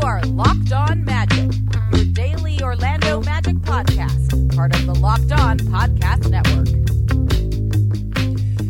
[0.00, 1.50] You are Locked On Magic,
[1.92, 6.68] your daily Orlando Magic podcast, part of the Locked On Podcast Network.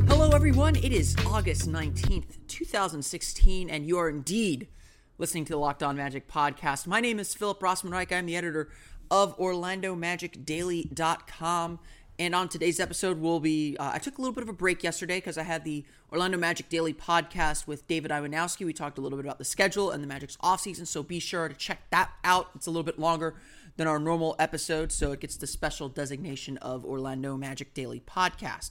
[0.09, 0.75] Hello, everyone.
[0.75, 4.67] It is August 19th, 2016, and you are indeed
[5.19, 6.89] listening to the Locked On Magic podcast.
[6.89, 8.11] My name is Philip Rossman Reich.
[8.11, 8.69] I'm the editor
[9.09, 11.79] of OrlandoMagicDaily.com.
[12.21, 13.79] And on today's episode, we'll be.
[13.81, 16.37] Uh, I took a little bit of a break yesterday because I had the Orlando
[16.37, 18.67] Magic Daily podcast with David Iwanowski.
[18.67, 21.49] We talked a little bit about the schedule and the Magic's offseason, so be sure
[21.49, 22.51] to check that out.
[22.55, 23.37] It's a little bit longer
[23.79, 28.69] than our normal episode, so it gets the special designation of Orlando Magic Daily podcast.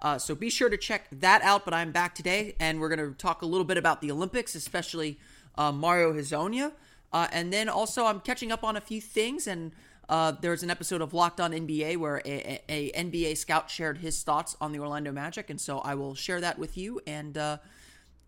[0.00, 1.66] Uh, so be sure to check that out.
[1.66, 4.54] But I'm back today, and we're going to talk a little bit about the Olympics,
[4.54, 5.18] especially
[5.56, 6.72] uh, Mario Hezonja.
[7.12, 9.72] Uh, and then also, I'm catching up on a few things, and
[10.08, 13.98] uh, there's an episode of Locked On NBA where a, a, a, NBA scout shared
[13.98, 17.36] his thoughts on the Orlando Magic, and so I will share that with you and
[17.36, 17.58] uh,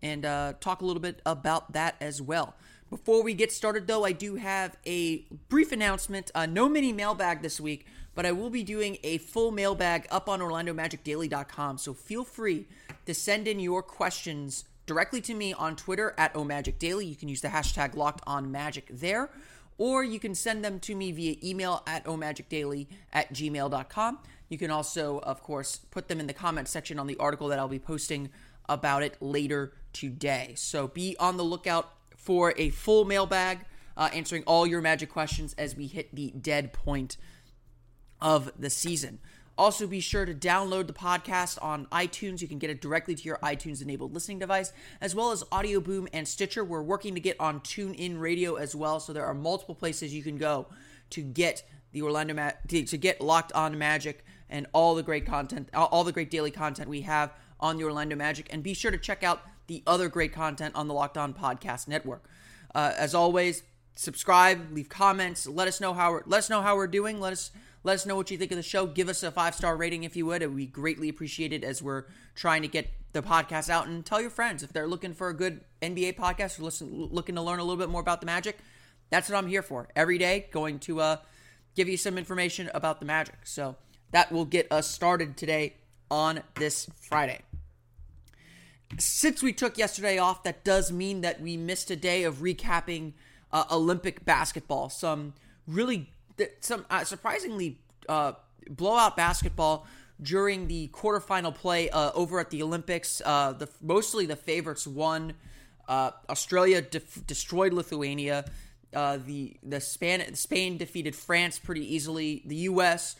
[0.01, 2.55] and uh, talk a little bit about that as well.
[2.89, 6.31] Before we get started, though, I do have a brief announcement.
[6.33, 10.27] Uh, no mini mailbag this week, but I will be doing a full mailbag up
[10.27, 11.77] on OrlandoMagicDaily.com.
[11.77, 12.67] So feel free
[13.05, 17.07] to send in your questions directly to me on Twitter at OMagicDaily.
[17.07, 19.29] You can use the hashtag Locked On Magic there
[19.79, 24.19] or you can send them to me via email at omagicdaily at gmail.com.
[24.49, 27.57] You can also, of course, put them in the comment section on the article that
[27.57, 28.29] I'll be posting
[28.67, 30.53] about it later today.
[30.55, 33.59] So be on the lookout for a full mailbag
[33.95, 37.17] uh, answering all your magic questions as we hit the dead point
[38.21, 39.19] of the season.
[39.59, 42.41] Also, be sure to download the podcast on iTunes.
[42.41, 44.71] You can get it directly to your iTunes enabled listening device,
[45.01, 46.63] as well as Audio Boom and Stitcher.
[46.63, 50.23] We're working to get on TuneIn Radio as well, so there are multiple places you
[50.23, 50.67] can go
[51.09, 55.67] to get the Orlando Ma- to, get locked on Magic and all the great content,
[55.73, 58.47] all the great daily content we have on the Orlando Magic.
[58.53, 61.85] And be sure to check out the other great content on the Locked On Podcast
[61.85, 62.29] Network.
[62.73, 63.63] Uh, as always,
[63.97, 67.19] subscribe, leave comments, let us know how we're, let us know how we're doing.
[67.19, 67.51] Let us
[67.83, 68.85] let us know what you think of the show.
[68.85, 70.41] Give us a five star rating if you would.
[70.41, 73.87] It be greatly appreciated as we're trying to get the podcast out.
[73.87, 77.35] And tell your friends if they're looking for a good NBA podcast or listen, looking
[77.35, 78.57] to learn a little bit more about the Magic.
[79.09, 79.87] That's what I'm here for.
[79.95, 81.17] Every day, going to uh,
[81.75, 83.35] give you some information about the Magic.
[83.45, 83.75] So
[84.11, 85.75] that will get us started today
[86.11, 87.41] on this Friday.
[88.97, 93.13] Since we took yesterday off, that does mean that we missed a day of recapping
[93.51, 94.89] uh, Olympic basketball.
[94.89, 95.33] Some
[95.67, 96.11] really
[96.59, 98.33] some uh, surprisingly uh,
[98.69, 99.87] blowout basketball
[100.21, 103.21] during the quarterfinal play uh, over at the Olympics.
[103.25, 105.33] Uh, the mostly the favorites won.
[105.87, 108.45] Uh, Australia def- destroyed Lithuania.
[108.93, 112.43] Uh, the the Span- Spain defeated France pretty easily.
[112.45, 113.15] The U.S.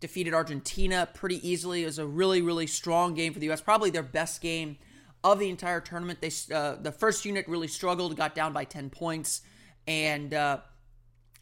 [0.00, 1.82] defeated Argentina pretty easily.
[1.82, 3.60] It was a really really strong game for the U.S.
[3.60, 4.76] Probably their best game
[5.22, 6.20] of the entire tournament.
[6.20, 9.42] They the first unit really struggled, got down by ten points,
[9.86, 10.34] and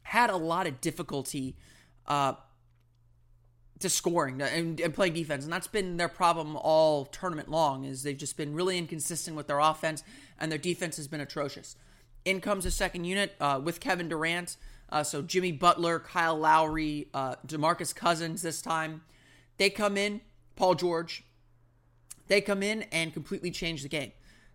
[0.08, 1.54] had a lot of difficulty
[2.06, 2.32] uh,
[3.78, 7.84] to scoring and, and, playing defense, and that's been their problem all tournament long.
[7.84, 10.02] Is they've just been really inconsistent with their offense,
[10.41, 11.76] and their defense has been atrocious.
[12.24, 14.56] In comes a second unit uh, with Kevin Durant,
[14.88, 19.02] uh, so Jimmy Butler, Kyle Lowry, uh, Demarcus Cousins this time.
[19.58, 20.22] They come in,
[20.56, 21.22] Paul George.
[22.28, 24.12] They come in and completely change the game.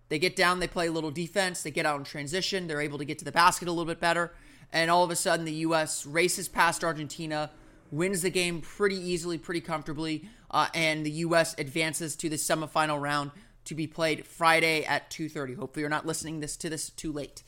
[0.10, 2.98] They get down, they play a little defense, they get out in transition, they're able
[2.98, 4.34] to get to the basket a little bit better
[4.74, 6.06] and all of a sudden the U.S.
[6.06, 7.52] races past Argentina,
[7.92, 11.56] wins the game pretty easily, pretty comfortably, uh, and the U.S.
[11.60, 13.32] advances to the semifinal round
[13.66, 15.56] to be played Friday at 2:30.
[15.56, 17.44] Hopefully, you're not listening this to this too late.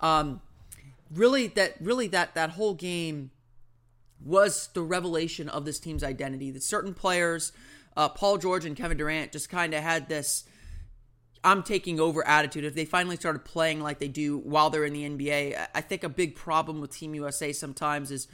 [0.00, 0.42] Um,
[1.12, 3.30] really, that really that that whole game
[4.24, 6.50] was the revelation of this team's identity.
[6.50, 7.52] That certain players,
[7.96, 10.44] uh, Paul George and Kevin Durant, just kind of had this
[11.46, 12.64] I'm taking over attitude.
[12.64, 16.02] If they finally started playing like they do while they're in the NBA, I think
[16.02, 18.26] a big problem with Team USA sometimes is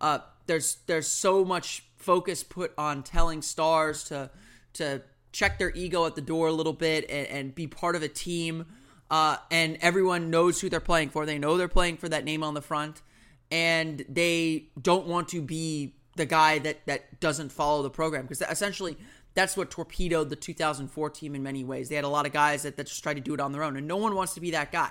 [0.00, 4.30] uh, there's there's so much focus put on telling stars to
[4.74, 5.02] to
[5.32, 8.08] check their ego at the door a little bit and, and be part of a
[8.08, 8.66] team.
[9.10, 11.26] Uh, and everyone knows who they're playing for.
[11.26, 13.02] They know they're playing for that name on the front,
[13.50, 18.42] and they don't want to be the guy that that doesn't follow the program because
[18.42, 18.96] essentially
[19.34, 21.88] that's what torpedoed the 2004 team in many ways.
[21.88, 23.62] They had a lot of guys that, that just tried to do it on their
[23.62, 24.90] own, and no one wants to be that guy.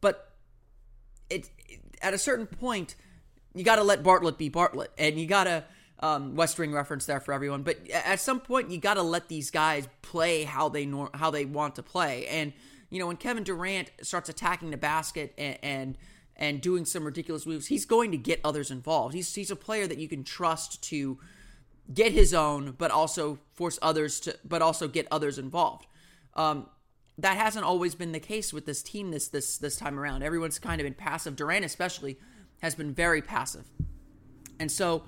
[0.00, 0.32] But
[1.28, 2.94] it, it at a certain point,
[3.54, 5.64] you got to let Bartlett be Bartlett, and you got to
[6.00, 7.62] um, West Wing reference there for everyone.
[7.62, 11.30] But at some point, you got to let these guys play how they nor- how
[11.30, 12.26] they want to play.
[12.26, 12.52] And
[12.90, 15.98] you know, when Kevin Durant starts attacking the basket and, and
[16.36, 19.14] and doing some ridiculous moves, he's going to get others involved.
[19.14, 21.18] He's he's a player that you can trust to
[21.92, 25.86] get his own, but also force others to, but also get others involved.
[26.34, 26.66] Um,
[27.18, 30.22] that hasn't always been the case with this team this this this time around.
[30.22, 31.36] Everyone's kind of been passive.
[31.36, 32.18] Durant especially
[32.62, 33.66] has been very passive,
[34.58, 35.02] and so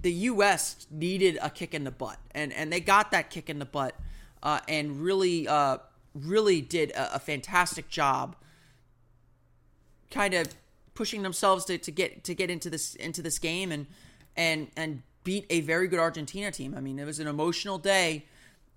[0.00, 0.86] the U.S.
[0.90, 3.94] needed a kick in the butt, and and they got that kick in the butt,
[4.42, 5.78] uh, and really uh,
[6.14, 8.36] really did a, a fantastic job,
[10.10, 10.54] kind of
[10.94, 13.86] pushing themselves to, to get to get into this into this game and
[14.36, 16.74] and and beat a very good Argentina team.
[16.76, 18.26] I mean, it was an emotional day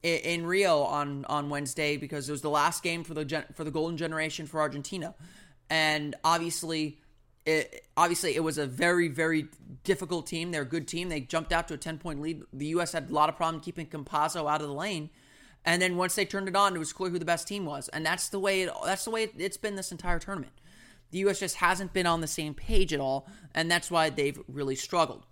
[0.02, 3.46] in, in Rio on on Wednesday because it was the last game for the gen,
[3.54, 5.16] for the golden generation for Argentina,
[5.70, 7.00] and obviously.
[7.46, 9.50] It, obviously, it was a very, very
[9.84, 10.52] difficult team.
[10.52, 11.10] They're a good team.
[11.10, 12.42] They jumped out to a 10 point lead.
[12.54, 12.94] The U.S.
[12.94, 15.10] had a lot of problem keeping Campazzo out of the lane.
[15.66, 17.90] And then once they turned it on, it was clear who the best team was.
[17.90, 20.54] And that's the way it, that's the way it's been this entire tournament.
[21.12, 21.40] The U.S.
[21.40, 25.26] just hasn't been on the same page at all, and that's why they've really struggled.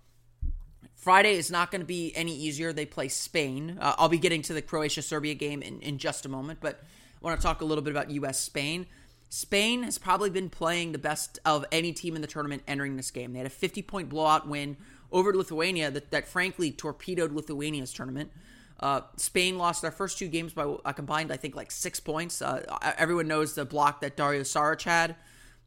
[1.02, 2.72] Friday is not going to be any easier.
[2.72, 3.76] They play Spain.
[3.80, 6.80] Uh, I'll be getting to the Croatia Serbia game in, in just a moment, but
[6.80, 8.38] I want to talk a little bit about U.S.
[8.38, 8.86] Spain.
[9.28, 13.10] Spain has probably been playing the best of any team in the tournament entering this
[13.10, 13.32] game.
[13.32, 14.76] They had a 50 point blowout win
[15.10, 18.30] over Lithuania that, that frankly torpedoed Lithuania's tournament.
[18.78, 22.40] Uh, Spain lost their first two games by a combined, I think, like six points.
[22.40, 22.62] Uh,
[22.96, 25.16] everyone knows the block that Dario Saric had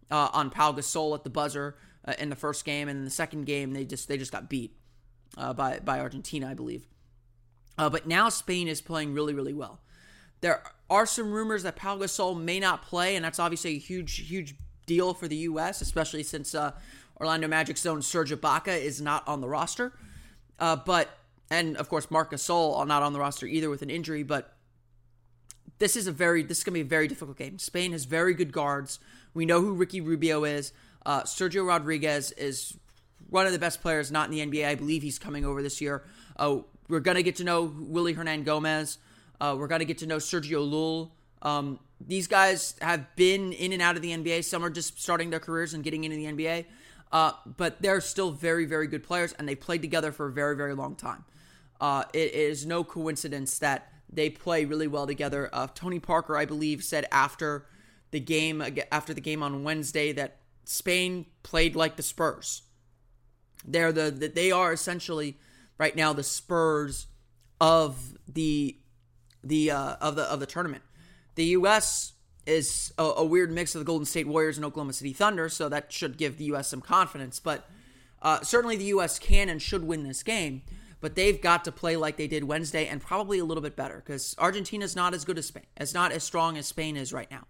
[0.10, 3.12] uh, on Pau Gasol at the buzzer uh, in the first game, and in the
[3.12, 4.72] second game they just they just got beat
[5.38, 6.86] uh, by by Argentina, I believe.
[7.78, 9.80] Uh, but now Spain is playing really really well.
[10.42, 14.30] There are some rumors that Pau Gasol may not play, and that's obviously a huge,
[14.30, 14.56] huge
[14.86, 16.72] deal for the U.S., especially since uh,
[17.20, 19.94] Orlando Magic's own Serge Ibaka is not on the roster.
[20.60, 21.10] Uh, but
[21.50, 24.24] and of course Marc Gasol not on the roster either with an injury.
[24.24, 24.54] But
[25.80, 27.60] this is a very this is gonna be a very difficult game.
[27.60, 29.00] Spain has very good guards.
[29.34, 30.72] We know who Ricky Rubio is.
[31.06, 32.78] Uh, Sergio Rodriguez is
[33.30, 34.68] one of the best players not in the NBA.
[34.68, 36.04] I believe he's coming over this year.
[36.38, 38.98] Uh, we're gonna get to know Willy Hernangomez.
[39.40, 41.12] Uh, we're going to get to know Sergio Llull.
[41.42, 44.44] Um, these guys have been in and out of the NBA.
[44.44, 46.66] Some are just starting their careers and getting into the NBA.
[47.12, 50.56] Uh, but they're still very, very good players, and they played together for a very,
[50.56, 51.24] very long time.
[51.80, 55.50] Uh, it is no coincidence that they play really well together.
[55.54, 57.66] Uh, Tony Parker, I believe, said after
[58.12, 62.62] the game after the game on Wednesday that Spain played like the Spurs.
[63.66, 65.38] They're the, the they are essentially
[65.78, 67.08] right now the Spurs
[67.60, 68.78] of the
[69.44, 70.84] the uh, of the of the tournament.
[71.36, 72.14] The U.S.
[72.46, 75.68] is a, a, weird mix of the Golden State Warriors and Oklahoma City Thunder, so
[75.70, 76.70] that should give the U.S.
[76.70, 77.40] some confidence.
[77.40, 77.68] But
[78.22, 79.20] uh, certainly the U.S.
[79.20, 80.64] can and should win this game.
[81.02, 83.98] But they've got to play like they did Wednesday and probably a little bit better
[83.98, 85.66] because Argentina's not as good as Spain.
[85.78, 87.46] It's not as strong as Spain is right now.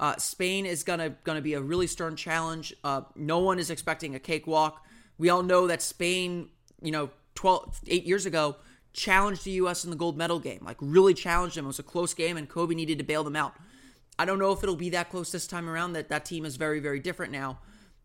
[0.00, 2.74] Uh, Spain is gonna gonna be a really stern challenge.
[2.82, 4.84] Uh, no one is expecting a cakewalk.
[5.18, 6.48] We all know that Spain,
[6.80, 8.56] you know, 12, eight years ago,
[8.92, 9.84] challenged the U.S.
[9.84, 11.64] in the gold medal game, like really challenged them.
[11.64, 13.54] It was a close game, and Kobe needed to bail them out.
[14.18, 15.92] I don't know if it'll be that close this time around.
[15.92, 17.58] That that team is very, very different now,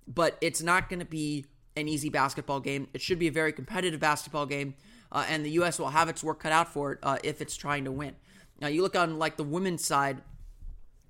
[0.07, 1.45] but it's not going to be
[1.75, 2.87] an easy basketball game.
[2.93, 4.75] It should be a very competitive basketball game,
[5.11, 5.79] uh, and the U.S.
[5.79, 8.15] will have its work cut out for it uh, if it's trying to win.
[8.61, 10.21] Now, you look on like the women's side,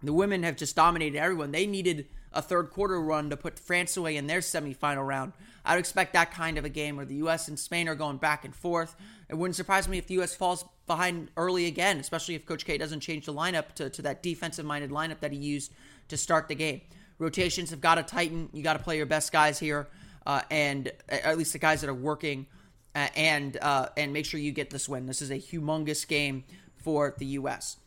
[0.02, 1.52] the women have just dominated everyone.
[1.52, 5.34] They needed a third quarter run to put France away in their semifinal round.
[5.66, 7.48] I would expect that kind of a game where the U.S.
[7.48, 8.96] and Spain are going back and forth.
[9.30, 10.36] It wouldn't surprise me if the U.S.
[10.36, 14.22] falls behind early again, especially if Coach K doesn't change the lineup to, to that
[14.22, 15.72] defensive minded lineup that he used
[16.10, 16.82] to start the game.
[17.20, 18.50] Rotations have got to tighten.
[18.52, 19.88] You got to play your best guys here,
[20.26, 22.48] uh, and at least the guys that are working,
[22.96, 25.06] uh, and uh, and make sure you get this win.
[25.06, 26.44] This is a humongous game
[26.76, 27.78] for the U.S.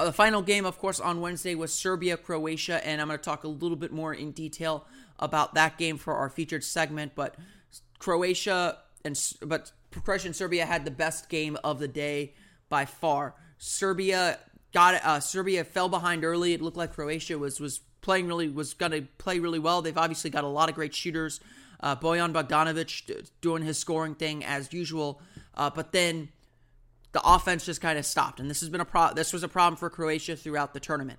[0.00, 3.22] Uh, the final game, of course, on Wednesday was Serbia Croatia, and I'm going to
[3.24, 4.86] talk a little bit more in detail
[5.18, 7.12] about that game for our featured segment.
[7.14, 7.34] But
[7.98, 12.32] Croatia and but Croatia and Serbia had the best game of the day
[12.70, 13.34] by far.
[13.58, 14.38] Serbia
[14.72, 16.54] got uh, Serbia fell behind early.
[16.54, 19.82] It looked like Croatia was was playing really was going to play really well.
[19.82, 21.40] They've obviously got a lot of great shooters.
[21.78, 25.20] Uh, Bojan Bogdanovic doing his scoring thing as usual,
[25.56, 26.30] uh, but then
[27.12, 28.40] the offense just kind of stopped.
[28.40, 31.18] And this has been a pro- this was a problem for Croatia throughout the tournament.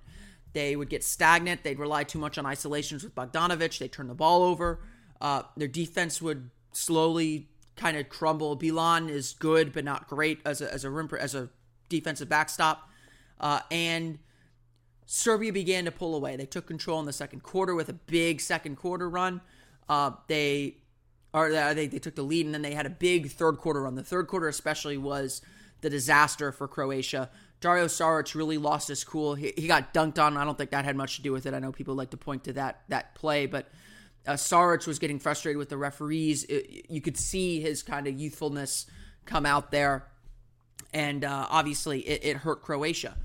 [0.52, 1.62] They would get stagnant.
[1.62, 3.78] They'd rely too much on isolations with Bogdanovic.
[3.78, 4.80] They turn the ball over.
[5.20, 8.56] Uh, their defense would slowly kind of crumble.
[8.56, 11.48] Bilan is good but not great as a as a rim, as a
[11.88, 12.88] defensive backstop,
[13.40, 14.18] uh, and
[15.06, 16.36] Serbia began to pull away.
[16.36, 19.40] They took control in the second quarter with a big second quarter run.
[19.88, 20.76] Uh, they
[21.34, 23.94] or they they took the lead and then they had a big third quarter run.
[23.94, 25.42] The third quarter especially was
[25.82, 27.28] the disaster for Croatia.
[27.60, 29.34] Dario Saric really lost his cool.
[29.34, 30.36] He, he got dunked on.
[30.36, 31.54] I don't think that had much to do with it.
[31.54, 33.68] I know people like to point to that that play, but
[34.26, 36.44] uh, Saric was getting frustrated with the referees.
[36.44, 38.86] It, you could see his kind of youthfulness
[39.26, 40.08] come out there,
[40.92, 43.16] and uh, obviously it, it, hurt Croatia.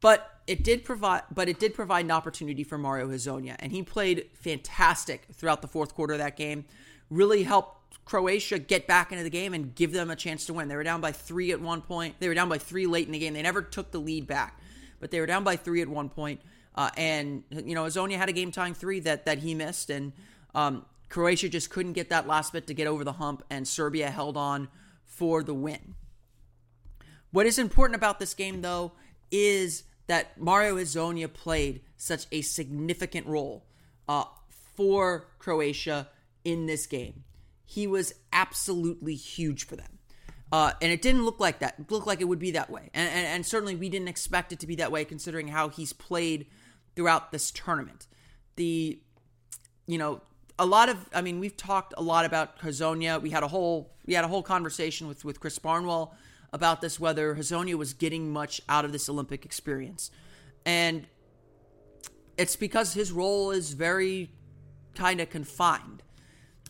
[0.00, 3.82] But it did provide, but it did provide an opportunity for Mario Hezonja, and he
[3.82, 6.64] played fantastic throughout the fourth quarter of that game.
[7.10, 10.68] Really helped Croatia get back into the game and give them a chance to win.
[10.68, 12.16] They were down by three at one point.
[12.18, 13.34] They were down by three late in the game.
[13.34, 14.60] They never took the lead back,
[15.00, 16.40] but they were down by three at one point.
[16.74, 20.12] Uh, and you know, Hezonja had a game tying three that that he missed, and
[20.54, 24.10] um, Croatia just couldn't get that last bit to get over the hump, and Serbia
[24.10, 24.68] held on
[25.04, 25.94] for the win.
[27.30, 28.92] What is important about this game, though,
[29.30, 33.64] is that Mario Hezonja played such a significant role
[34.08, 34.24] uh,
[34.76, 36.08] for Croatia
[36.44, 37.24] in this game.
[37.72, 39.98] He was absolutely huge for them.
[40.52, 41.76] Uh, and it didn't look like that.
[41.78, 42.90] It looked like it would be that way.
[42.92, 45.94] And, and, and certainly we didn't expect it to be that way considering how he's
[45.94, 46.48] played
[46.94, 48.06] throughout this tournament.
[48.56, 49.00] The,
[49.86, 50.20] you know,
[50.58, 53.22] a lot of I mean we've talked a lot about Hezonja.
[53.22, 56.14] We had a whole we had a whole conversation with with Chris Barnwell
[56.52, 60.10] about this whether Hezonja was getting much out of this Olympic experience.
[60.66, 61.06] And
[62.36, 64.30] it's because his role is very
[64.94, 66.02] kind of confined.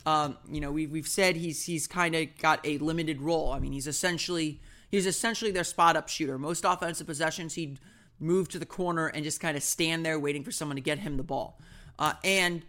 [0.05, 3.53] Um, you know, we've we've said he's he's kind of got a limited role.
[3.53, 6.39] I mean, he's essentially he's essentially their spot up shooter.
[6.39, 7.79] Most offensive possessions, he'd
[8.19, 10.99] move to the corner and just kind of stand there waiting for someone to get
[10.99, 11.59] him the ball.
[11.99, 12.63] Uh, and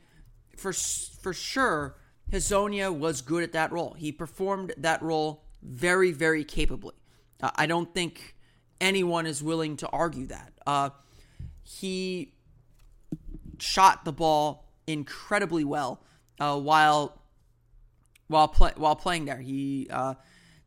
[0.55, 1.95] for for sure,
[2.31, 3.93] Hezonja was good at that role.
[3.93, 6.95] He performed that role very, very capably.
[7.41, 8.35] Uh, I don't think
[8.79, 10.53] anyone is willing to argue that.
[10.65, 10.89] Uh,
[11.63, 12.33] he
[13.59, 16.03] shot the ball incredibly well
[16.39, 17.21] uh, while
[18.33, 19.37] while play, while playing there.
[19.37, 20.15] He uh,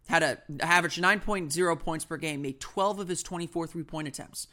[0.09, 4.47] had a average 9.0 points per game, made 12 of his 24 three point attempts.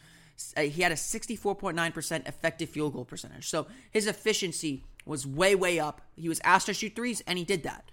[0.57, 3.47] Uh, he had a 64.9% effective field goal percentage.
[3.47, 6.01] So his efficiency was way, way up.
[6.15, 7.91] He was asked to shoot threes, and he did that.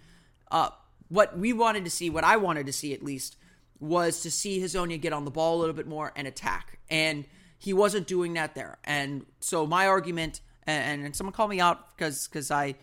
[0.51, 0.71] Uh,
[1.09, 3.37] what we wanted to see, what I wanted to see at least,
[3.79, 6.79] was to see Hezonja get on the ball a little bit more and attack.
[6.89, 7.27] And
[7.59, 8.79] he wasn't doing that there.
[8.85, 12.77] And so my argument, and, and someone called me out because because I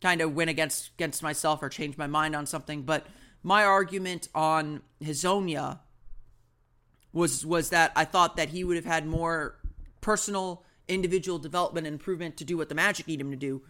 [0.00, 3.06] kind of went against against myself or changed my mind on something, but
[3.42, 5.80] my argument on Hezonja
[7.12, 9.56] was was that I thought that he would have had more
[10.00, 13.62] personal individual development and improvement to do what the Magic need him to do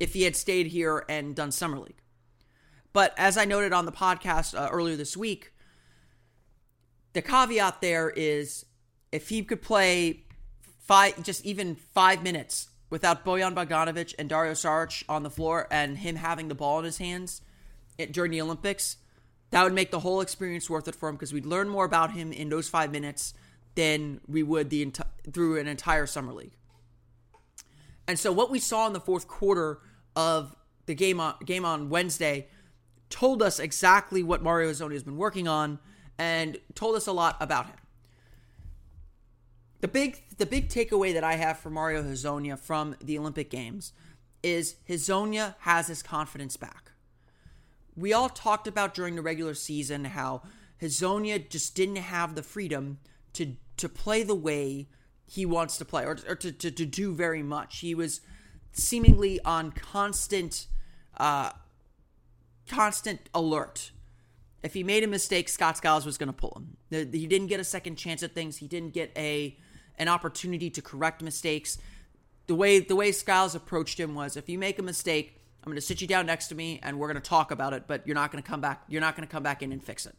[0.00, 2.00] if he had stayed here and done Summer League.
[2.92, 5.52] But as I noted on the podcast uh, earlier this week,
[7.12, 8.66] the caveat there is
[9.10, 10.24] if he could play
[10.80, 15.96] five, just even five minutes without Bojan Bogdanovic and Dario Saric on the floor and
[15.96, 17.40] him having the ball in his hands
[18.10, 18.98] during the Olympics,
[19.48, 22.12] that would make the whole experience worth it for him because we'd learn more about
[22.12, 23.32] him in those five minutes
[23.76, 26.52] than we would the enti- through an entire summer league.
[28.06, 29.78] And so what we saw in the fourth quarter
[30.14, 32.48] of the game on game on Wednesday
[33.08, 35.78] told us exactly what Mario Hezonja has been working on
[36.18, 37.76] and told us a lot about him.
[39.82, 43.92] The big the big takeaway that I have for Mario Hezonja from the Olympic Games
[44.40, 46.92] is Hezonja has his confidence back.
[47.96, 50.42] We all talked about during the regular season how
[50.80, 53.00] Hezonja just didn't have the freedom
[53.32, 54.86] to to play the way
[55.26, 57.80] he wants to play or, or to, to, to do very much.
[57.80, 58.20] He was
[58.70, 60.68] seemingly on constant
[61.16, 61.50] uh,
[62.68, 63.90] constant alert.
[64.62, 67.10] If he made a mistake, Scott Skiles was going to pull him.
[67.10, 68.58] He didn't get a second chance at things.
[68.58, 69.58] He didn't get a
[70.02, 71.78] an opportunity to correct mistakes.
[72.46, 75.76] The way the way Skiles approached him was, if you make a mistake, I'm going
[75.76, 77.84] to sit you down next to me and we're going to talk about it.
[77.86, 78.82] But you're not going to come back.
[78.88, 80.14] You're not going to come back in and fix it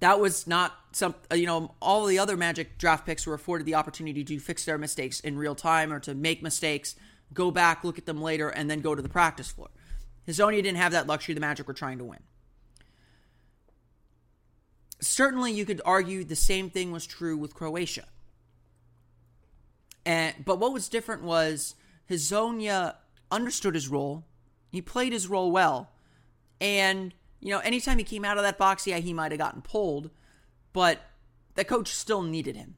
[0.00, 3.74] that was not some you know all the other magic draft picks were afforded the
[3.74, 6.96] opportunity to fix their mistakes in real time or to make mistakes
[7.32, 9.68] go back look at them later and then go to the practice floor
[10.26, 12.20] Hezonja didn't have that luxury the magic were trying to win
[15.00, 18.04] certainly you could argue the same thing was true with croatia
[20.04, 21.74] and but what was different was
[22.10, 22.94] Hezonja
[23.30, 24.24] understood his role
[24.70, 25.90] he played his role well
[26.60, 29.62] and you know, anytime he came out of that box, yeah, he might have gotten
[29.62, 30.10] pulled,
[30.72, 31.00] but
[31.54, 32.76] the coach still needed him.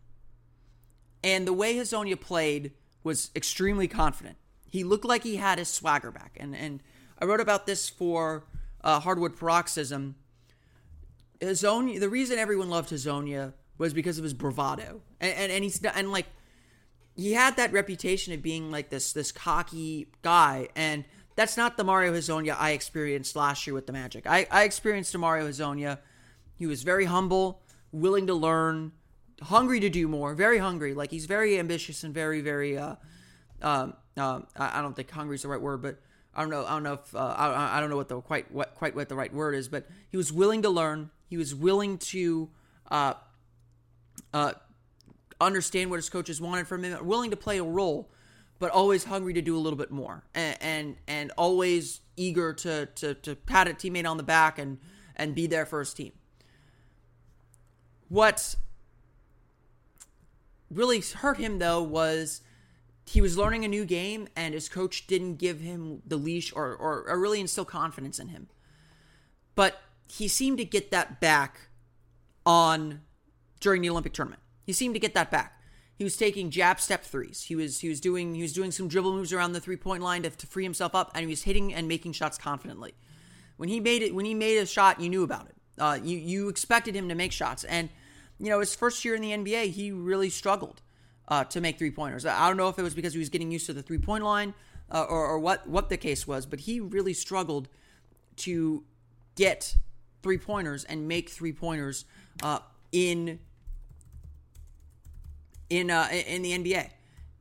[1.22, 2.72] And the way Hezonja played
[3.02, 4.36] was extremely confident.
[4.68, 6.36] He looked like he had his swagger back.
[6.38, 6.82] And and
[7.18, 8.44] I wrote about this for
[8.84, 10.16] uh, Hardwood Paroxysm.
[11.40, 15.82] Hezonja, the reason everyone loved Hezonja was because of his bravado, and, and and he's
[15.84, 16.26] and like
[17.14, 21.04] he had that reputation of being like this this cocky guy, and
[21.36, 24.26] that's not the Mario Hezonja I experienced last year with the Magic.
[24.26, 25.98] I, I experienced a Mario Hezonja.
[26.56, 28.92] He was very humble, willing to learn,
[29.42, 30.94] hungry to do more, very hungry.
[30.94, 32.76] Like he's very ambitious and very very.
[32.76, 32.96] Uh,
[33.62, 36.00] um, I, I don't think hungry is the right word, but
[36.34, 36.64] I don't know.
[36.64, 39.08] I don't know if uh, I, I don't know what the quite what quite what
[39.08, 41.10] the right word is, but he was willing to learn.
[41.28, 42.48] He was willing to
[42.90, 43.14] uh,
[44.32, 44.52] uh,
[45.40, 48.10] understand what his coaches wanted from him, willing to play a role,
[48.58, 52.86] but always hungry to do a little bit more, and and, and always eager to,
[52.86, 54.78] to to pat a teammate on the back and
[55.16, 56.12] and be there for his team.
[58.08, 58.56] What
[60.70, 62.40] really hurt him though was
[63.06, 66.74] he was learning a new game and his coach didn't give him the leash or,
[66.74, 68.48] or, or really instill confidence in him.
[69.54, 71.68] But he seemed to get that back
[72.46, 73.02] on
[73.60, 74.42] during the Olympic tournament.
[74.64, 75.60] He seemed to get that back.
[75.96, 77.42] He was taking jab step threes.
[77.42, 80.02] He was he was doing he was doing some dribble moves around the three point
[80.02, 82.94] line to, to free himself up, and he was hitting and making shots confidently.
[83.56, 85.56] When he made it, when he made a shot, you knew about it.
[85.78, 87.88] Uh, you you expected him to make shots, and
[88.38, 90.82] you know his first year in the NBA, he really struggled
[91.26, 92.24] uh, to make three pointers.
[92.24, 94.22] I don't know if it was because he was getting used to the three point
[94.22, 94.54] line
[94.90, 97.68] uh, or, or what what the case was, but he really struggled
[98.36, 98.84] to
[99.34, 99.76] get
[100.22, 102.04] three pointers and make three pointers
[102.42, 102.60] uh,
[102.92, 103.40] in
[105.70, 106.90] in uh, in the NBA.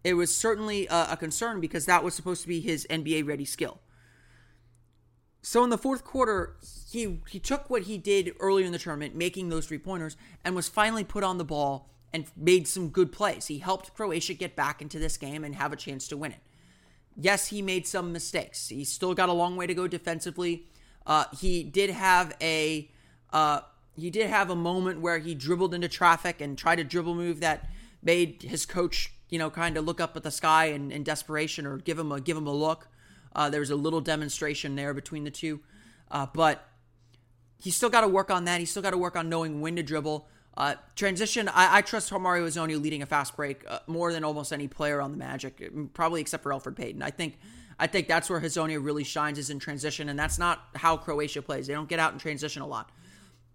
[0.03, 3.45] It was certainly a, a concern because that was supposed to be his NBA ready
[3.45, 3.79] skill.
[5.41, 6.57] So in the fourth quarter,
[6.89, 10.55] he he took what he did earlier in the tournament, making those three pointers, and
[10.55, 13.47] was finally put on the ball and made some good plays.
[13.47, 16.39] He helped Croatia get back into this game and have a chance to win it.
[17.15, 18.69] Yes, he made some mistakes.
[18.69, 20.67] He still got a long way to go defensively.
[21.07, 22.91] Uh, he did have a
[23.31, 23.61] uh,
[23.95, 27.39] he did have a moment where he dribbled into traffic and tried a dribble move
[27.39, 27.67] that
[28.03, 31.65] made his coach, you know, kind of look up at the sky in, in desperation
[31.65, 32.89] or give him a give him a look.
[33.35, 35.61] Uh, there was a little demonstration there between the two,
[36.11, 36.67] uh, but
[37.59, 38.59] he's still got to work on that.
[38.59, 40.27] He's still got to work on knowing when to dribble.
[40.55, 44.51] Uh, transition, I, I trust Mario Hezonja leading a fast break uh, more than almost
[44.51, 47.03] any player on the Magic, probably except for Elfrid Payton.
[47.03, 47.37] I think,
[47.79, 51.41] I think that's where Hezonja really shines is in transition, and that's not how Croatia
[51.41, 51.67] plays.
[51.67, 52.91] They don't get out in transition a lot.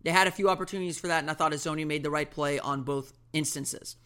[0.04, 2.58] They had a few opportunities for that, and I thought Hezonja made the right play
[2.58, 3.96] on both instances.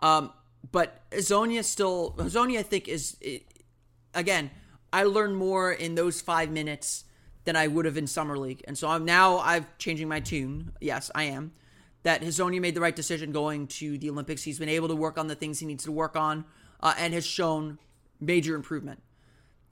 [0.00, 0.32] Um,
[0.70, 3.44] but Hezonja still, Hezonja I think is, it,
[4.14, 4.50] again,
[4.92, 7.04] I learned more in those five minutes
[7.44, 10.72] than I would have in summer league, and so I'm now I'm changing my tune.
[10.80, 11.52] Yes, I am.
[12.02, 14.42] That Hezonja made the right decision going to the Olympics.
[14.42, 16.44] He's been able to work on the things he needs to work on,
[16.80, 17.78] uh, and has shown
[18.20, 19.02] major improvement.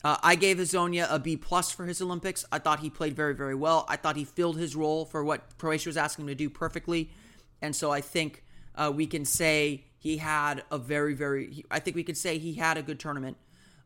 [0.05, 2.45] Uh, I gave Hezonja a B plus for his Olympics.
[2.53, 3.87] I thought he played very, very well.
[3.89, 7.11] I thought he filled his role for what Croatia was asking him to do perfectly,
[7.61, 11.65] and so I think uh, we can say he had a very, very.
[11.71, 13.37] I think we could say he had a good tournament,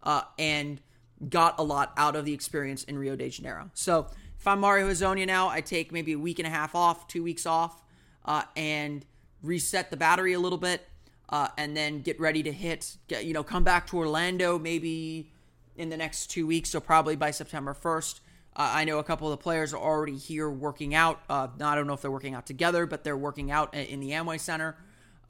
[0.03, 0.81] uh, and
[1.29, 3.71] got a lot out of the experience in Rio de Janeiro.
[3.75, 7.07] So if I'm Mario Hezonja now, I take maybe a week and a half off,
[7.09, 7.83] two weeks off,
[8.25, 9.05] uh, and
[9.43, 10.87] reset the battery a little bit,
[11.31, 12.97] uh, and then get ready to hit.
[13.09, 15.31] Get, you know, come back to Orlando maybe
[15.77, 18.21] in the next two weeks, so probably by September 1st.
[18.57, 21.21] Uh, I know a couple of the players are already here working out.
[21.31, 24.11] Uh, I don't know if they're working out together, but they're working out in the
[24.11, 24.77] Amway Center.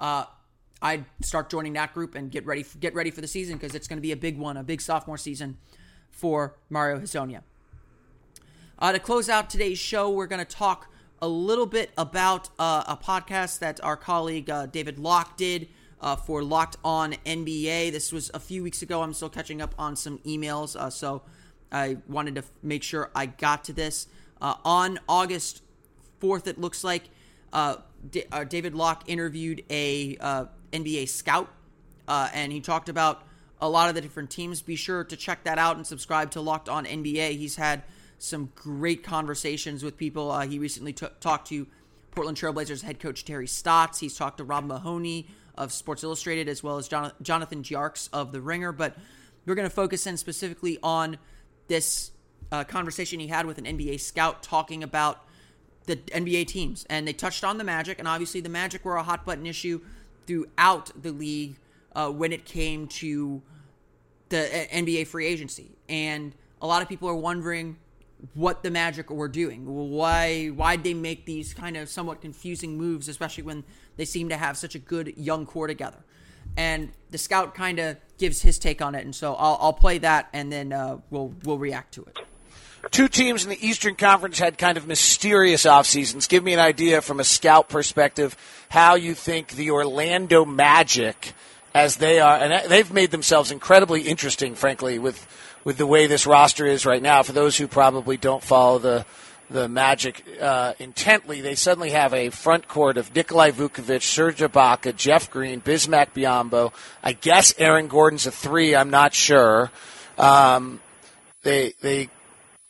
[0.01, 0.25] Uh,
[0.83, 3.87] I'd start joining that group and get ready get ready for the season because it's
[3.87, 5.59] going to be a big one, a big sophomore season
[6.09, 7.43] for Mario Hezonja.
[8.79, 12.85] Uh, to close out today's show, we're going to talk a little bit about uh,
[12.89, 15.69] a podcast that our colleague uh, David Locke did
[16.01, 17.93] uh, for Locked On NBA.
[17.93, 19.03] This was a few weeks ago.
[19.03, 21.23] I'm still catching up on some emails, uh, so
[21.71, 24.07] I wanted to make sure I got to this.
[24.41, 25.63] Uh, on August
[26.21, 27.05] 4th, it looks like
[28.11, 30.17] D- David Locke interviewed a
[30.73, 31.53] NBA scout,
[32.09, 33.23] and he talked about
[33.61, 34.63] a lot of the different teams.
[34.63, 37.37] Be sure to check that out and subscribe to Locked On NBA.
[37.37, 37.83] He's had
[38.19, 40.31] some great conversations with people.
[40.31, 41.67] Uh, he recently t- talked to
[42.11, 43.99] Portland Trailblazers head coach Terry Stotts.
[43.99, 45.29] He's talked to Rob Mahoney
[45.61, 48.73] of Sports Illustrated as well as Jonathan Tjarks of The Ringer.
[48.73, 48.97] But
[49.47, 51.19] we're going to focus in specifically on
[51.69, 52.13] this
[52.51, 55.25] uh, conversation he had with an NBA scout talking about
[55.85, 56.87] the NBA teams.
[56.89, 59.81] And they touched on the Magic, and obviously the Magic were a hot button issue
[60.27, 61.57] throughout the league
[61.95, 63.43] uh, when it came to
[64.31, 65.73] the NBA free agency.
[65.89, 67.77] And a lot of people are wondering
[68.35, 69.65] what the Magic were doing.
[69.67, 73.65] Why why'd they make these kind of somewhat confusing moves, especially when
[73.97, 75.99] they seem to have such a good young core together.
[76.57, 79.05] and the scout kind of gives his take on it.
[79.05, 82.19] And so I'll, I'll play that, and then uh, we'll we'll react to it.
[82.91, 86.27] Two teams in the Eastern Conference had kind of mysterious off seasons.
[86.27, 88.37] Give me an idea from a scout perspective
[88.71, 91.35] how you think the Orlando Magic,
[91.75, 95.27] as they are, and they've made themselves incredibly interesting, frankly, with
[95.63, 97.23] with the way this roster is right now.
[97.23, 99.05] For those who probably don't follow the
[99.51, 104.95] the Magic uh, intently, they suddenly have a front court of Nikolai Vucevic, Serge Ibaka,
[104.95, 106.73] Jeff Green, Bismack Biyombo.
[107.03, 108.77] I guess Aaron Gordon's a three.
[108.77, 109.71] I'm not sure.
[110.17, 110.81] Um,
[111.43, 112.09] they they.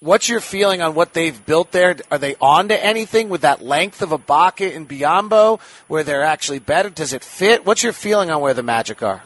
[0.00, 1.96] What's your feeling on what they've built there?
[2.10, 6.58] Are they on to anything with that length of Ibaka and Biyombo, where they're actually
[6.58, 6.88] better?
[6.88, 7.66] Does it fit?
[7.66, 9.22] What's your feeling on where the Magic are?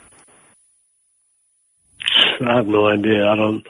[2.45, 3.25] I have no idea.
[3.29, 3.65] I don't.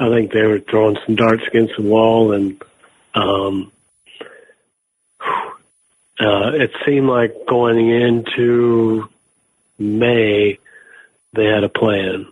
[0.00, 2.60] I think they were throwing some darts against the wall, and
[3.14, 3.72] um,
[6.20, 9.08] uh, it seemed like going into
[9.78, 10.58] May,
[11.32, 12.26] they had a plan,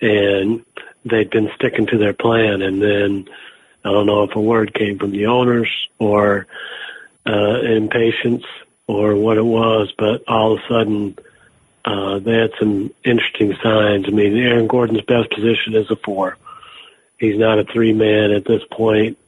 [0.00, 0.64] and
[1.04, 2.62] they'd been sticking to their plan.
[2.62, 3.28] And then
[3.84, 6.46] I don't know if a word came from the owners or
[7.26, 8.44] uh, impatience
[8.86, 11.16] or what it was, but all of a sudden
[11.84, 14.06] uh, they had some interesting signs.
[14.06, 16.36] I mean, Aaron Gordon's best position is a four.
[17.18, 19.18] He's not a three man at this point.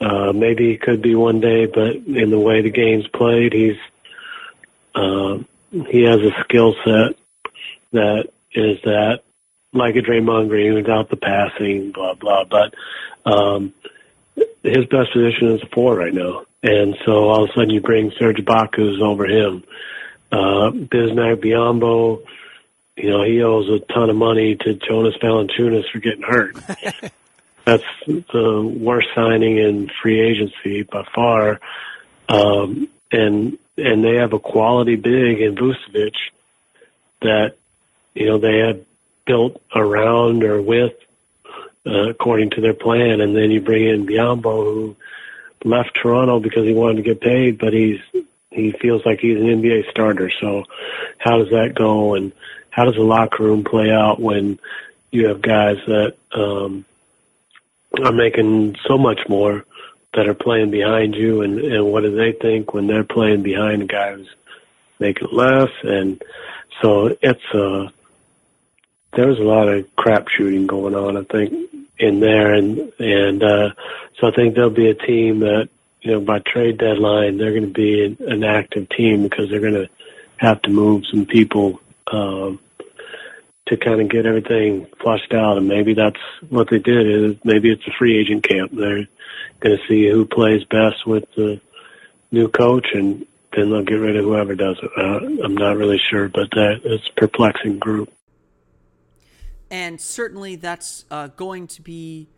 [0.00, 3.76] Uh, maybe he could be one day, but in the way the game's played, he's
[4.94, 5.38] uh,
[5.70, 7.16] he has a skill set
[7.92, 9.20] that is that
[9.72, 12.44] like a Draymond Green without the passing, blah blah.
[12.44, 12.74] But
[13.24, 13.74] um,
[14.62, 18.12] his best position is four right now, and so all of a sudden you bring
[18.18, 19.64] Serge Ibaka over him.
[20.30, 22.22] Uh, Bismack Biyombo,
[22.96, 26.56] you know, he owes a ton of money to Jonas Valanciunas for getting hurt.
[27.68, 31.60] that's the worst signing in free agency by far.
[32.26, 36.14] Um, and and they have a quality big in Vucevic
[37.20, 37.56] that
[38.14, 38.86] you know they had
[39.26, 40.94] built around or with
[41.86, 43.20] uh, according to their plan.
[43.20, 44.96] And then you bring in Biyombo, who
[45.62, 48.00] left Toronto because he wanted to get paid, but he's
[48.50, 50.30] he feels like he's an NBA starter.
[50.40, 50.64] So
[51.18, 52.14] how does that go?
[52.14, 52.32] And
[52.70, 54.58] how does the locker room play out when
[55.10, 56.86] you have guys that um,
[58.02, 59.64] are making so much more
[60.14, 63.82] that are playing behind you and, and what do they think when they're playing behind
[63.82, 64.28] a guy who's
[64.98, 66.22] making less and
[66.82, 67.88] so it's uh
[69.12, 71.52] there's a lot of crap shooting going on I think
[71.98, 72.54] in there.
[72.54, 73.70] And and uh
[74.18, 75.68] so I think there'll be a team that
[76.02, 79.60] you know by trade deadline they're going to be an, an active team because they're
[79.60, 79.88] going to
[80.36, 81.80] have to move some people
[82.12, 82.60] um
[83.68, 85.58] to kind of get everything flushed out.
[85.58, 87.06] And maybe that's what they did.
[87.06, 88.72] Is maybe it's a free agent camp.
[88.72, 89.06] They're
[89.60, 91.60] going to see who plays best with the
[92.30, 94.90] new coach, and then they'll get rid of whoever does it.
[94.96, 98.12] Uh, I'm not really sure, but that it's a perplexing group.
[99.70, 102.28] And certainly, that's uh, going to be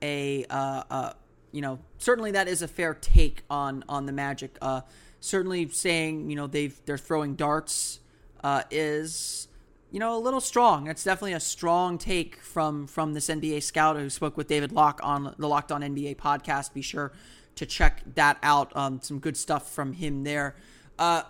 [0.00, 1.12] a uh, uh
[1.50, 4.56] you know certainly that is a fair take on on the Magic.
[4.62, 4.82] Uh,
[5.20, 8.00] certainly, saying you know they've they're throwing darts
[8.42, 9.48] uh, is
[9.90, 10.84] you know, a little strong.
[10.84, 15.00] That's definitely a strong take from from this NBA scout who spoke with David Locke
[15.02, 16.74] on the Locked On NBA podcast.
[16.74, 17.12] Be sure
[17.54, 18.74] to check that out.
[18.76, 20.56] Um, some good stuff from him there.
[20.98, 21.22] Uh,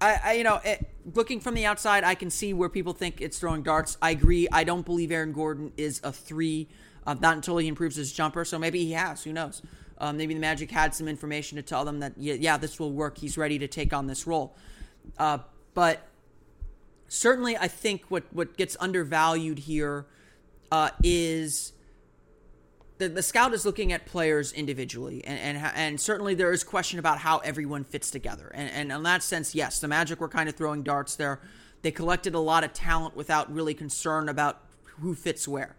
[0.00, 3.20] I, I, you know, it, looking from the outside, I can see where people think
[3.20, 3.96] it's throwing darts.
[4.00, 4.46] I agree.
[4.52, 6.68] I don't believe Aaron Gordon is a three.
[7.06, 8.44] Uh, not until he improves his jumper.
[8.44, 9.24] So maybe he has.
[9.24, 9.62] Who knows?
[9.96, 12.92] Uh, maybe the Magic had some information to tell them that yeah, yeah, this will
[12.92, 13.18] work.
[13.18, 14.54] He's ready to take on this role.
[15.18, 15.38] Uh,
[15.74, 16.06] but
[17.08, 20.06] certainly, I think what what gets undervalued here
[20.70, 21.72] uh, is
[22.98, 26.98] the, the scout is looking at players individually, and, and and certainly there is question
[26.98, 28.50] about how everyone fits together.
[28.54, 31.40] And, and in that sense, yes, the Magic were kind of throwing darts there.
[31.82, 34.62] They collected a lot of talent without really concern about
[35.00, 35.76] who fits where.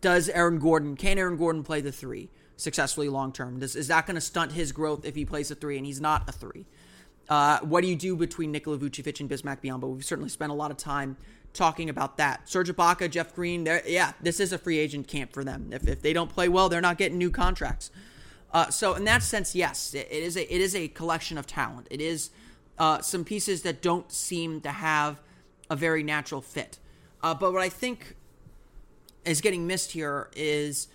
[0.00, 0.96] Does Aaron Gordon?
[0.96, 3.62] Can Aaron Gordon play the three successfully long term?
[3.62, 6.28] Is that going to stunt his growth if he plays a three and he's not
[6.28, 6.66] a three?
[7.28, 9.94] Uh, what do you do between Nikola Vucevic and Bismack Biyombo?
[9.94, 11.16] We've certainly spent a lot of time
[11.52, 12.48] talking about that.
[12.48, 15.70] Serge Ibaka, Jeff Green, yeah, this is a free agent camp for them.
[15.72, 17.90] If, if they don't play well, they're not getting new contracts.
[18.52, 21.46] Uh, so in that sense, yes, it, it is a it is a collection of
[21.46, 21.86] talent.
[21.90, 22.30] It is
[22.78, 25.20] uh, some pieces that don't seem to have
[25.68, 26.78] a very natural fit.
[27.22, 28.16] Uh, but what I think
[29.24, 30.88] is getting missed here is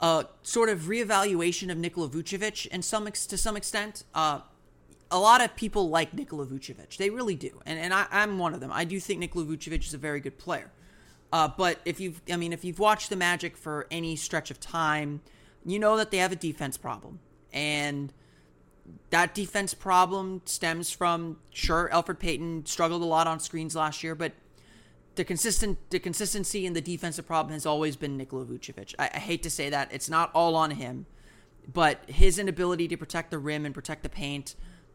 [0.00, 4.04] a sort of reevaluation of Nikola Vucevic in some to some extent.
[4.14, 4.40] Uh,
[5.10, 6.96] a lot of people like Nikola Vucevic.
[6.96, 7.60] They really do.
[7.66, 8.70] And, and I, am one of them.
[8.72, 10.70] I do think Nikola Vucevic is a very good player.
[11.32, 14.60] Uh, but if you've, I mean, if you've watched the Magic for any stretch of
[14.60, 15.20] time,
[15.64, 17.20] you know that they have a defense problem.
[17.52, 18.12] And
[19.10, 24.14] that defense problem stems from sure Elfrid Payton struggled a lot on screens last year,
[24.14, 24.32] but
[25.16, 28.94] the consistent the consistency in the defensive problem has always been Nikola Vucevic.
[28.98, 31.06] I, I hate to say that it's not all on him,
[31.72, 34.54] but his inability to protect the rim and protect the paint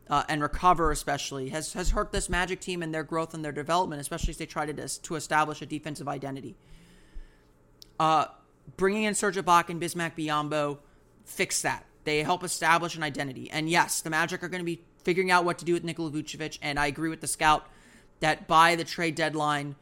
[0.10, 3.52] uh, and recover, especially, has has hurt this Magic team and their growth and their
[3.52, 6.56] development, especially as they try to to establish a defensive identity.
[8.00, 8.26] Uh,
[8.78, 10.80] bringing in Serge Ibaka and Bismack Biyombo
[11.24, 11.86] fix that.
[12.04, 13.50] They help establish an identity.
[13.50, 16.12] And yes, the Magic are going to be figuring out what to do with Nikola
[16.12, 16.60] Vucevic.
[16.62, 17.68] And I agree with the scout
[18.20, 19.76] that by the trade deadline,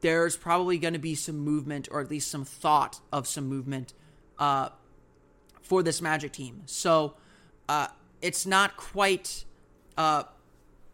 [0.00, 3.94] there's probably going to be some movement, or at least some thought of some movement
[4.38, 4.70] uh,
[5.62, 6.62] for this Magic team.
[6.66, 7.14] So
[7.68, 7.88] uh,
[8.20, 9.44] it's not quite.
[9.96, 10.24] Uh,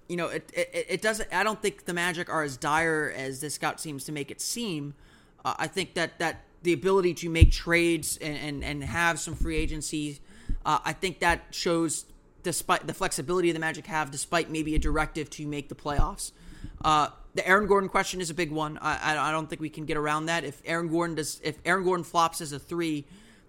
[0.09, 1.33] you know, it, it, it doesn't.
[1.33, 4.41] I don't think the Magic are as dire as this scout seems to make it
[4.41, 4.95] seem.
[5.45, 9.35] Uh, I think that that the ability to make trades and, and, and have some
[9.35, 10.19] free agency,
[10.67, 12.07] uh, I think that shows
[12.43, 16.33] despite the flexibility the Magic have, despite maybe a directive to make the playoffs.
[16.83, 18.79] Uh, the Aaron Gordon question is a big one.
[18.81, 20.43] I, I don't think we can get around that.
[20.45, 23.05] If Aaron Gordon does, if Aaron Gordon flops as a three,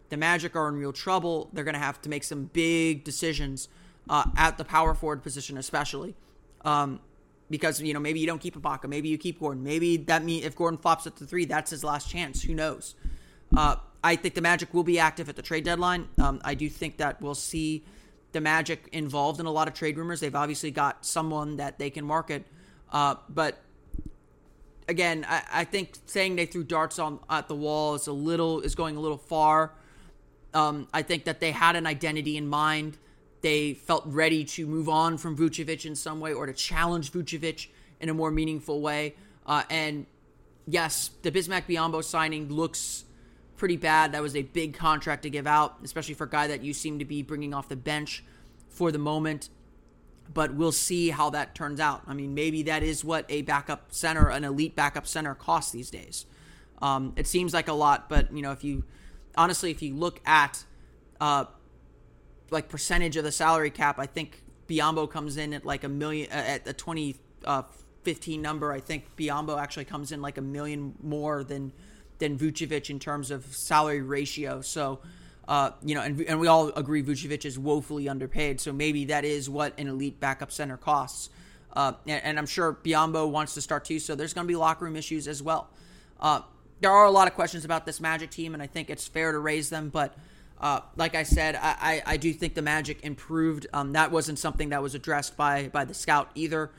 [0.09, 1.49] the Magic are in real trouble.
[1.53, 3.69] They're going to have to make some big decisions
[4.07, 6.15] uh, at the power forward position, especially.
[6.63, 6.99] Um,
[7.49, 10.43] because you know maybe you don't keep Ibaka, maybe you keep Gordon, maybe that mean
[10.43, 12.43] if Gordon flops at the three, that's his last chance.
[12.43, 12.95] Who knows?
[13.55, 16.07] Uh, I think the Magic will be active at the trade deadline.
[16.19, 17.83] Um, I do think that we'll see
[18.31, 20.19] the Magic involved in a lot of trade rumors.
[20.19, 22.45] They've obviously got someone that they can market,
[22.91, 23.59] uh, but
[24.87, 28.61] again, I, I, think saying they threw darts on at the wall is a little
[28.61, 29.73] is going a little far.
[30.53, 32.97] Um, I think that they had an identity in mind
[33.41, 37.67] they felt ready to move on from Vucevic in some way or to challenge Vucevic
[37.99, 39.15] in a more meaningful way.
[39.45, 40.05] Uh, and
[40.67, 43.05] yes, the Bismack Biyombo signing looks
[43.55, 44.13] pretty bad.
[44.13, 46.99] That was a big contract to give out, especially for a guy that you seem
[46.99, 48.23] to be bringing off the bench
[48.69, 49.49] for the moment.
[50.33, 52.03] But we'll see how that turns out.
[52.07, 55.89] I mean, maybe that is what a backup center, an elite backup center, costs these
[55.89, 56.25] days.
[56.81, 58.83] Um, it seems like a lot, but you know, if you
[59.35, 60.63] honestly, if you look at
[61.19, 61.45] uh,
[62.51, 66.31] like percentage of the salary cap, I think Biyombo comes in at like a million
[66.31, 68.71] uh, at the 2015 uh, number.
[68.71, 71.73] I think Biyombo actually comes in like a million more than
[72.19, 74.61] than Vucevic in terms of salary ratio.
[74.61, 74.99] So,
[75.47, 78.61] uh, you know, and, and we all agree Vucevic is woefully underpaid.
[78.61, 81.29] So maybe that is what an elite backup center costs.
[81.73, 83.99] Uh, and, and, I'm sure Biyombo wants to start too.
[83.99, 85.69] So there's going to be locker room issues as well.
[86.19, 86.41] Uh,
[86.81, 89.31] there are a lot of questions about this Magic team, and I think it's fair
[89.31, 89.89] to raise them.
[89.89, 90.17] But
[90.59, 93.67] uh, like I said, I, I, I, do think the Magic improved.
[93.71, 96.71] Um, that wasn't something that was addressed by by the scout either.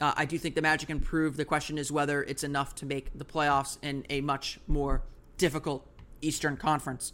[0.00, 1.36] Uh, I do think the Magic improved.
[1.36, 5.02] The question is whether it's enough to make the playoffs in a much more
[5.36, 5.84] difficult
[6.22, 7.12] Eastern Conference.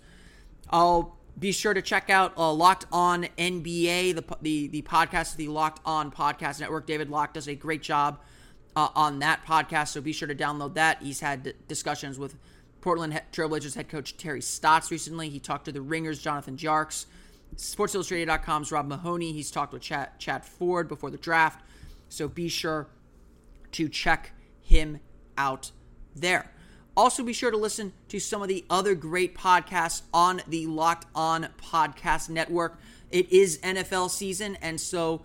[0.68, 5.48] I'll be sure to check out uh, Locked On NBA, the, the the podcast, the
[5.48, 6.86] Locked On Podcast Network.
[6.86, 8.20] David Locke does a great job
[8.76, 11.02] uh, on that podcast, so be sure to download that.
[11.02, 12.36] He's had discussions with
[12.80, 15.28] Portland Trailblazers head coach Terry Stotts recently.
[15.28, 17.06] He talked to the Ringers, Jonathan Tjarks.
[17.56, 19.32] SportsIllustrated.com's Rob Mahoney.
[19.32, 21.64] He's talked with Chad, Chad Ford before the draft.
[22.08, 22.88] So be sure
[23.72, 25.00] to check him
[25.36, 25.72] out
[26.14, 26.52] there.
[26.96, 31.06] Also, be sure to listen to some of the other great podcasts on the Locked
[31.14, 32.78] On Podcast Network.
[33.10, 35.22] It is NFL season, and so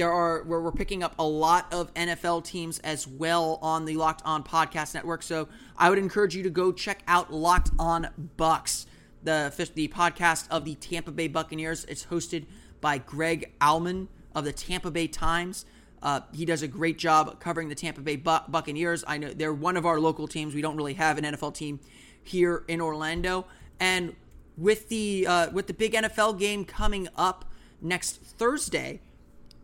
[0.00, 3.96] there are where we're picking up a lot of NFL teams as well on the
[3.96, 5.22] Locked On Podcast Network.
[5.22, 8.08] So I would encourage you to go check out Locked On
[8.38, 8.86] Bucks,
[9.22, 11.84] the the podcast of the Tampa Bay Buccaneers.
[11.84, 12.46] It's hosted
[12.80, 15.66] by Greg Auman of the Tampa Bay Times.
[16.02, 19.04] Uh, he does a great job covering the Tampa Bay Buccaneers.
[19.06, 20.54] I know they're one of our local teams.
[20.54, 21.78] We don't really have an NFL team
[22.22, 23.44] here in Orlando,
[23.78, 24.16] and
[24.56, 27.44] with the uh, with the big NFL game coming up
[27.82, 29.02] next Thursday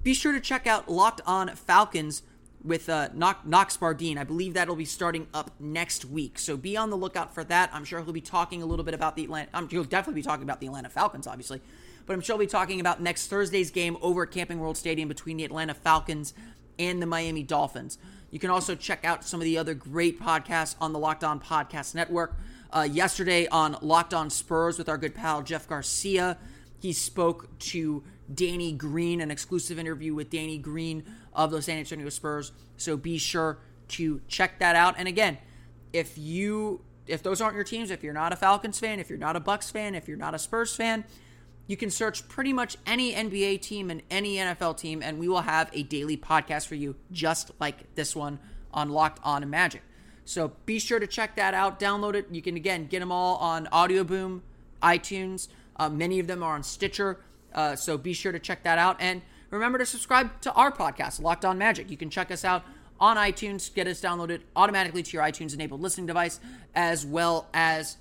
[0.07, 2.23] be sure to check out Locked On Falcons
[2.63, 4.19] with uh, Knox Bardeen.
[4.19, 6.39] I believe that'll be starting up next week.
[6.39, 7.71] So be on the lookout for that.
[7.73, 9.51] I'm sure he'll be talking a little bit about the Atlanta.
[9.53, 11.61] Um, he'll definitely be talking about the Atlanta Falcons, obviously.
[12.07, 15.09] But I'm sure he'll be talking about next Thursday's game over at Camping World Stadium
[15.09, 16.35] between the Atlanta Falcons
[16.79, 17.99] and the Miami Dolphins.
[18.31, 21.41] You can also check out some of the other great podcasts on the Locked On
[21.41, 22.37] Podcast Network.
[22.73, 26.39] Uh, yesterday on Locked On Spurs with our good pal Jeff Garcia,
[26.79, 32.09] he spoke to Danny Green, an exclusive interview with Danny Green of the San Antonio
[32.09, 32.53] Spurs.
[32.77, 33.59] So be sure
[33.89, 34.95] to check that out.
[34.99, 35.39] And again,
[35.93, 39.19] if you if those aren't your teams, if you're not a Falcons fan, if you're
[39.19, 41.05] not a Bucks fan, if you're not a Spurs fan,
[41.67, 45.43] you can search pretty much any NBA team and any NFL team, and we will
[45.43, 48.39] have a daily podcast for you just like this one
[48.73, 49.83] on Locked On Magic.
[50.25, 51.79] So be sure to check that out.
[51.79, 52.27] Download it.
[52.31, 54.43] You can again get them all on Audio Boom,
[54.83, 55.49] iTunes.
[55.77, 57.21] Uh, many of them are on Stitcher.
[57.57, 58.97] Uh, so be sure to check that out.
[59.01, 61.91] And remember to subscribe to our podcast, Locked On Magic.
[61.91, 62.63] You can check us out
[63.01, 66.39] on iTunes, get us downloaded automatically to your iTunes enabled listening device,
[66.75, 67.97] as well as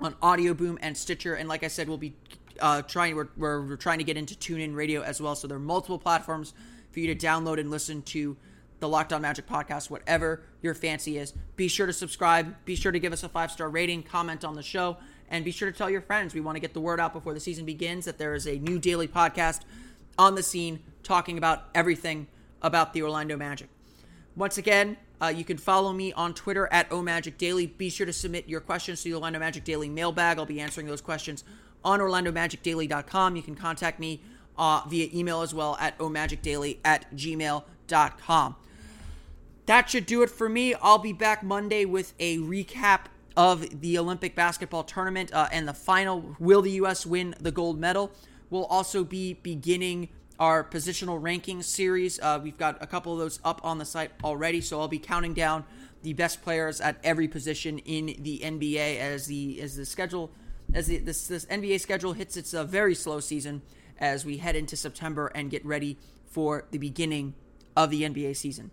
[0.00, 1.34] on Audio Boom and Stitcher.
[1.34, 2.14] And like I said, we'll be
[2.60, 5.34] uh, trying we're, we're, we're trying to get into TuneIn Radio as well.
[5.34, 6.54] So there are multiple platforms
[6.90, 8.36] for you to download and listen to
[8.80, 11.32] the Locked On Magic podcast, whatever your fancy is.
[11.56, 12.54] Be sure to subscribe.
[12.64, 15.50] Be sure to give us a five star rating, comment on the show, and be
[15.50, 16.34] sure to tell your friends.
[16.34, 18.58] We want to get the word out before the season begins that there is a
[18.58, 19.60] new daily podcast
[20.18, 22.26] on the scene talking about everything
[22.62, 23.68] about the Orlando Magic.
[24.34, 27.76] Once again, uh, you can follow me on Twitter at OMagicDaily.
[27.78, 30.38] Be sure to submit your questions to the Orlando Magic Daily mailbag.
[30.38, 31.44] I'll be answering those questions
[31.84, 33.36] on OrlandoMagicDaily.com.
[33.36, 34.20] You can contact me
[34.58, 38.56] uh, via email as well at omagicdaily at gmail.com.
[39.66, 40.74] That should do it for me.
[40.74, 43.06] I'll be back Monday with a recap
[43.36, 46.36] of the Olympic basketball tournament uh, and the final.
[46.38, 47.04] Will the U.S.
[47.04, 48.10] win the gold medal?
[48.50, 52.20] We'll also be beginning our positional rankings series.
[52.20, 54.98] Uh, we've got a couple of those up on the site already, so I'll be
[54.98, 55.64] counting down
[56.02, 60.30] the best players at every position in the NBA as the as the schedule
[60.74, 63.62] as the, this this NBA schedule hits its uh, very slow season
[63.98, 67.34] as we head into September and get ready for the beginning
[67.76, 68.70] of the NBA season.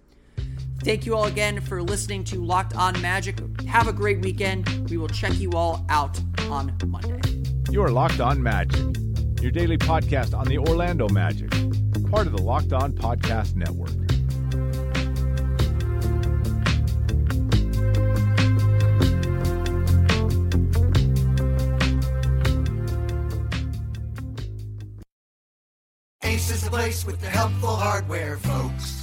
[0.83, 3.39] Thank you all again for listening to Locked On Magic.
[3.61, 4.89] Have a great weekend.
[4.89, 6.19] We will check you all out
[6.49, 7.21] on Monday.
[7.71, 8.81] You are Locked On Magic,
[9.41, 11.49] your daily podcast on the Orlando Magic,
[12.11, 13.91] part of the Locked On Podcast Network.
[26.23, 29.02] Ace is the place with the helpful hardware, folks.